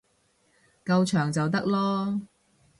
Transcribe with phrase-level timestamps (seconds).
[0.83, 2.21] 夠長就得囉